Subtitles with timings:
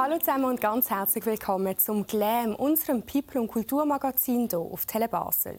[0.00, 5.08] Hallo zusammen und ganz herzlich willkommen zum Glam, unserem People- und Kulturmagazin hier auf Tele
[5.08, 5.58] Basel.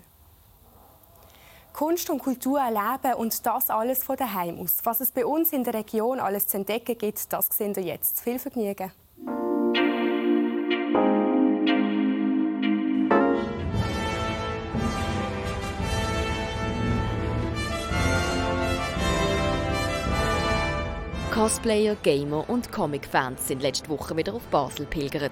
[1.74, 4.78] Kunst und Kultur erleben und das alles von daheim aus.
[4.86, 8.22] Was es bei uns in der Region alles zu entdecken gibt, das sehen wir jetzt.
[8.22, 8.94] Viel Vergnügen!
[21.40, 25.32] Cosplayer, Gamer und Comic-Fans sind letzte Woche wieder auf Basel pilgert.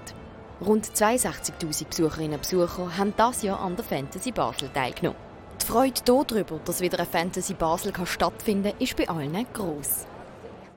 [0.58, 5.18] Rund 62.000 Besucherinnen und Besucher haben das Jahr an der Fantasy Basel teilgenommen.
[5.60, 10.06] Die Freude darüber, dass wieder eine Fantasy Basel kann stattfinden kann, ist bei allen gross.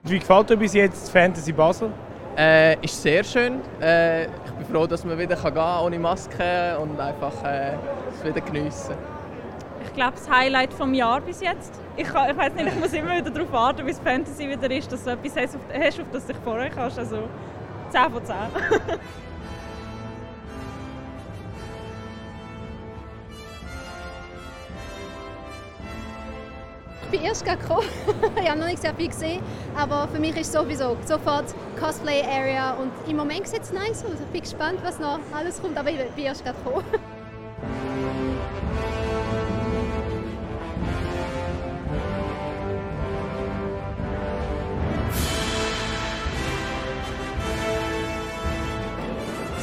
[0.04, 1.94] Wie gefällt dir bis jetzt Fantasy Basel?
[2.38, 3.62] Äh, ist sehr schön.
[3.82, 7.78] Äh, ich bin froh, dass man wieder gehen kann, ohne Maske und einfach äh,
[8.14, 8.98] es wieder geniessen
[9.86, 11.74] ich glaube, das Highlight vom Jahr bis jetzt.
[11.96, 15.04] Ich, ich weiß nicht, ich muss immer wieder darauf warten, bis Fantasy wieder ist, dass
[15.04, 15.56] du etwas hast,
[16.00, 16.98] auf, das du dich freuen kannst.
[17.00, 17.28] Also
[17.92, 18.36] 10 von 10.
[27.04, 27.86] Ich bin erst gekommen.
[28.42, 29.44] ich habe noch nicht sehr viel gesehen,
[29.76, 34.14] aber für mich ist sowieso sofort Cosplay Area und im Moment sieht es nice aus.
[34.14, 36.86] Ich bin gespannt, was noch alles kommt, aber ich bin erst gekommen.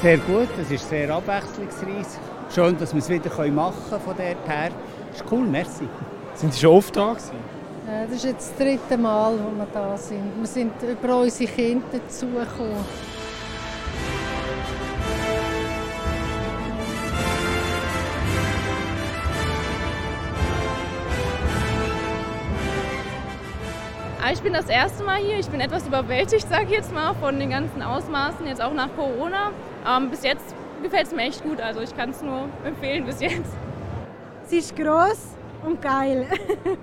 [0.00, 2.06] Sehr gut, es ist sehr abwechslungsreich.
[2.54, 4.70] Schön, dass wir es wieder machen können von dort her.
[5.10, 5.88] Das ist cool, merci.
[6.36, 7.32] Sind Sie schon oft da gewesen?
[7.84, 10.38] Das ist jetzt das dritte Mal, wo wir da sind.
[10.38, 12.84] Wir sind über unsere Kinder dazugekommen.
[24.32, 25.38] Ich bin das erste Mal hier.
[25.38, 28.88] Ich bin etwas überwältigt, sage ich jetzt mal, von den ganzen Ausmaßen, jetzt auch nach
[28.94, 29.52] Corona.
[29.86, 31.60] Ähm, bis jetzt gefällt es mir echt gut.
[31.60, 33.52] Also ich kann es nur empfehlen bis jetzt.
[34.44, 36.26] Sie ist gross und geil.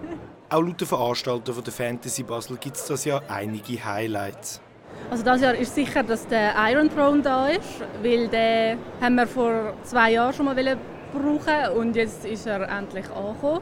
[0.50, 4.62] auch laut den Veranstaltern der Fantasy Basel gibt es das Jahr einige Highlights.
[5.10, 9.28] Also das Jahr ist sicher, dass der Iron Throne da ist, weil den haben wir
[9.28, 10.56] vor zwei Jahren schon mal
[11.14, 13.62] brauchen und jetzt ist er endlich angekommen.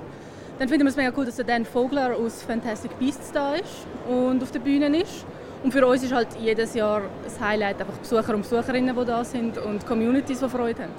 [0.60, 3.88] Dann finden wir es mega cool, dass der Dan Vogler aus Fantastic Beasts da ist
[4.08, 5.26] und auf der Bühne ist.
[5.64, 9.24] Und für uns ist halt jedes Jahr das Highlight einfach Besucher und Besucherinnen, die da
[9.24, 10.92] sind und Communities, die Freude haben.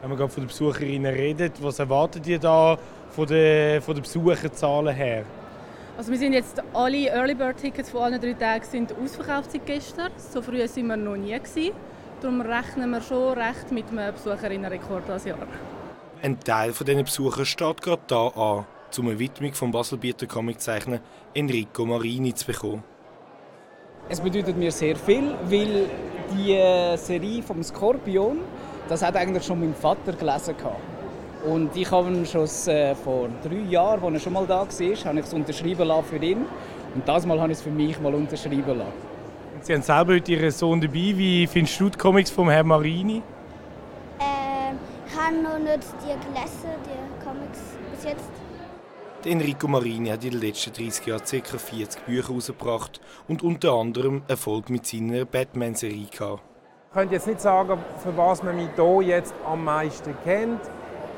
[0.00, 2.78] Wenn man gerade von den Besucherinnen redet, was erwartet ihr da
[3.10, 5.24] von den, von den Besucherzahlen her?
[5.96, 9.66] Also wir sind jetzt alle Early Bird Tickets von allen drei Tagen sind ausverkauft seit
[9.66, 10.12] gestern.
[10.16, 11.72] So früh sind wir noch nie gewesen.
[12.20, 15.38] Darum rechnen wir schon recht mit einem Besucherinnenrekord dieses Jahr.
[16.22, 18.64] Ein Teil von diesen Besuchern steht gerade da an
[18.98, 21.00] um eine Widmung vom Baselbieter Comiczeichner
[21.34, 22.82] Enrico Marini zu bekommen.
[24.08, 25.86] Es bedeutet mir sehr viel, weil
[26.36, 28.38] die äh, Serie vom Skorpion,
[28.88, 30.54] das hat eigentlich schon mein Vater gelesen
[31.46, 34.66] Und ich habe ihn schon äh, vor drei Jahren, als er schon mal da war,
[34.66, 36.46] habe ich es unterschrieben lassen für ihn.
[36.94, 38.92] Und das Mal habe ich es für mich mal unterschrieben lassen.
[39.62, 40.94] Sie haben selber heute Ihren Sohn dabei.
[40.94, 43.22] Wie findest du die Comics von Herrn Marini?
[44.18, 44.76] Ähm,
[45.06, 47.60] ich habe noch nicht die gelesen, die Comics
[47.94, 48.41] bis jetzt.
[49.26, 51.58] Enrico Marini hat in den letzten 30 Jahren ca.
[51.58, 56.42] 40 Bücher herausgebracht und unter anderem Erfolg mit seiner Batman-Serie gehabt.
[56.88, 60.60] Ich könnte jetzt nicht sagen, für was man mich hier jetzt am meisten kennt.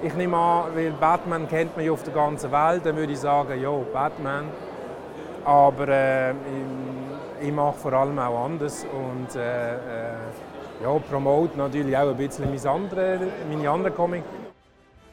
[0.02, 3.18] Ich nehme an, weil Batman kennt man ja auf der ganzen Welt, dann würde ich
[3.18, 4.44] sagen, ja, Batman.
[5.44, 10.14] Aber äh, ich, ich, mache vor allem auch anders und äh, äh,
[10.82, 14.43] ja, promote natürlich auch ein bisschen meine anderen, meine Comics.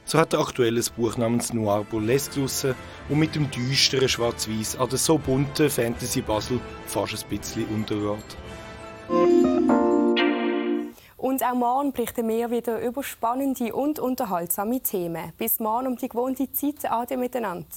[0.06, 2.75] So hat er aktuell ein Buch namens Noir Burlesque draussen,
[3.09, 8.38] und mit dem düsteren Schwarz-Weiß an der so bunten Fantasy Basel fast ein bisschen untergeht.
[11.17, 15.31] Und auch morgen berichten wir wieder über spannende und unterhaltsame Themen.
[15.38, 16.91] Bis morgen um die gewohnte Zeit.
[16.91, 17.67] Ade miteinander.